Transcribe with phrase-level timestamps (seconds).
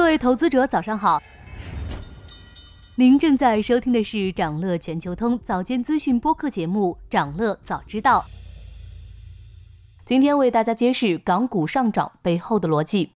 [0.00, 1.22] 各位投资者，早上好。
[2.94, 8.24] 您正在收听的是长乐全球通早间资讯播客节目《长乐早知道》。
[10.06, 13.10] 今天为大家揭示港股上涨背后的逻辑。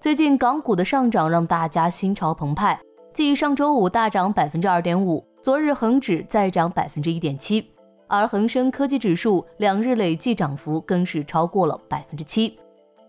[0.00, 2.80] 最近港股的上涨让大家心潮澎湃，
[3.12, 7.70] 继上周五大涨百分之二点五，昨日恒指再涨百分之一点七，
[8.08, 12.58] 而恒生科技指数两日累计涨幅更是超过了百分之七。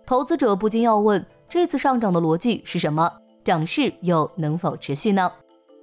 [0.05, 1.26] 投资者不禁要问。
[1.50, 3.10] 这次上涨的逻辑是什么？
[3.43, 5.32] 涨势又能否持续呢？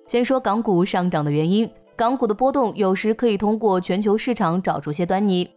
[0.06, 5.48] 先说港股上涨的原因，港股的波动有时可以通过全球市场找出些端倪。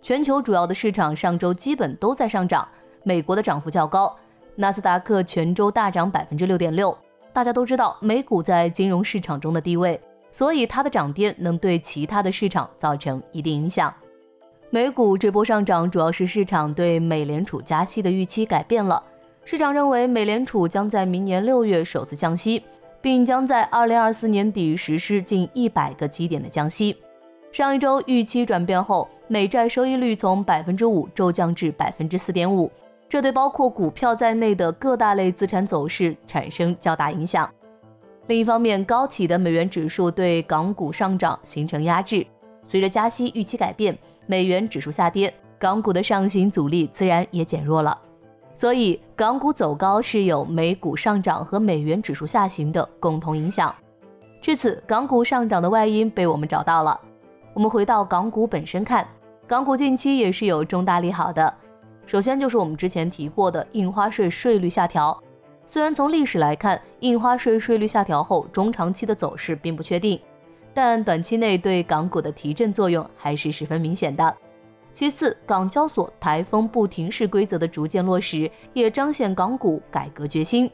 [0.00, 2.66] 全球主要的市场上周基本都在上涨，
[3.02, 4.16] 美国的涨幅较高，
[4.56, 6.96] 纳斯达克全周大涨百分之六点六。
[7.34, 10.00] 大家都知道美股在金融市场中的地位，
[10.30, 13.92] 所以它的涨跌能对其他的市场造成一定影响。
[14.70, 19.02] 美股这波上涨主要是市场对美联储加息的预期改变了。
[19.50, 22.62] 市场认为，美联储将在明年六月首次降息，
[23.00, 26.96] 并将在二零二四年底实施近一百个基点的降息。
[27.50, 32.70] 上一周预期转变后，美债收益率从百分之五骤降至百分之四点五，
[33.08, 37.50] 这对包括股票在内的各大类资产走势产生较大影响。
[38.28, 42.24] 另一方面，高企的美元指数对港股上涨形成压制，
[42.62, 48.00] 随着加息预期改变，美元指数下跌，港股的上行阻力自然也减弱了。
[48.60, 53.74] 所以，港股走高是有美股上涨和美元指数下行的共同影响。
[54.42, 57.00] 至此，港股上涨的外因被我们找到了。
[57.54, 59.08] 我们回到港股本身看，
[59.46, 61.54] 港股近期也是有重大利好的。
[62.04, 65.18] 首先就是我们之前提过的印花税税率下调。
[65.64, 70.20] 虽然从历史来看，印花税税率下调后中长期的走势并不确定，
[70.74, 74.36] 但短期内对港股的提振作用还是十分明显的。
[74.92, 80.70] 其次，港交所台风不停市规则的逐渐落实，也彰显港股改革决心。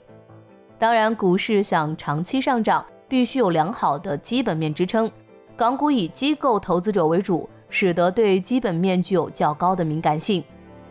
[0.78, 5.10] 当然，股市想长期上涨，必须有良好的基本面支撑。
[5.56, 10.42] 港股以机构投资者为主，使得对基本面具有较高的敏感性。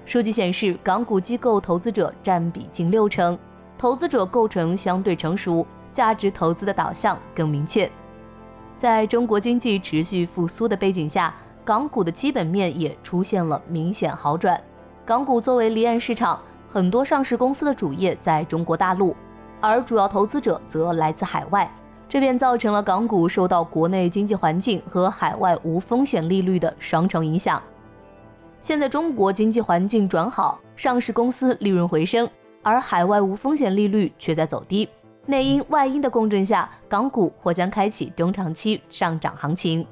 [0.06, 3.38] 数据显示，港股机构投资者占比近六成，
[3.78, 7.92] 投资者构成相对成熟，价值投资的导向更明确。
[8.78, 11.36] 在中国经济持续复苏的背景下。
[11.66, 14.62] 港股的基本面也出现了明显好转。
[15.04, 16.40] 港股作为离岸市场，
[16.70, 19.16] 很多上市公司的主业在中国大陆，
[19.60, 21.70] 而主要投资者则来自海外，
[22.08, 27.60] 这便造成了港股受到国内经济环境和海外无风险利率的双重影响。
[28.62, 32.30] 现在中国经济环境转好，上市公司利润回升，
[32.62, 34.88] 而海外无风险利率却在走低，
[35.26, 39.86] 内因外因的共振下，港股或将开启中长期上涨行情。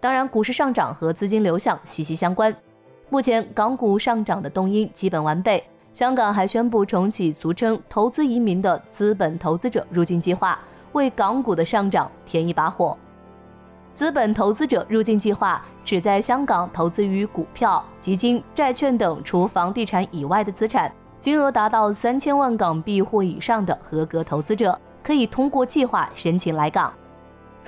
[0.00, 2.54] 当然，股市上涨和资金流向息息相关。
[3.10, 10.58] 目前港股上涨的动因基本完备，香港还宣布重启俗称“投资移民”的资本投资者入境计划，
[10.92, 12.96] 为港股的上涨添一把火。
[13.94, 26.94] 资本投资者入境计划旨在香港投资于股票、基金、债券等除房地产以外的资产，金额达到三千万港币或以上的合格投资者，可以通过计划申请来港。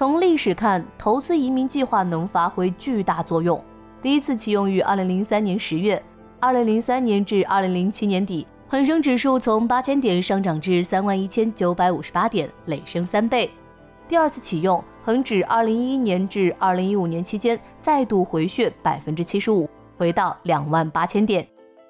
[0.00, 3.62] 从历史看，投资移民计划能发挥巨大作用。
[4.00, 6.02] 第一次启用于二零零三年十月，
[6.38, 13.50] 二零零三年至二零零七年底，恒生指数从八千点上涨至三万一千九百五十八点，累升三倍。
[14.08, 19.68] 第二次启用，恒指二零一一年至二零一五年期间再度回血百分之七十五，
[19.98, 21.46] 回到两万八千点。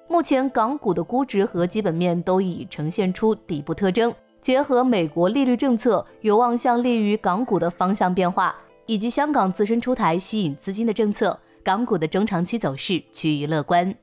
[0.09, 4.13] 目前港股的估值和基本面都已呈现出底部特征。
[4.41, 8.55] 结合美国利率政策有望向利于港股的方向变化，
[8.87, 13.93] 以及香港自身出台吸引资金的政策，港股的中长期走势趋于乐观。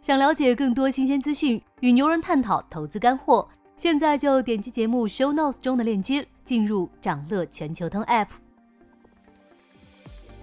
[0.00, 8.28] 想了解更多新鲜资讯，与牛人探讨投资干货，现在就点击节目 show notes 中的链接，进入掌乐全球通 app。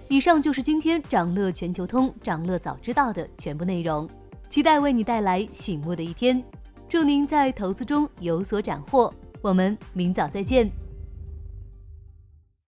[0.08, 4.06] 以上就是今天掌乐全球通掌乐早知道的全部内容，
[4.50, 6.44] 期待为你带来醒目的一天。
[6.88, 10.83] 祝您在投资中有所斩获，我们明早再见。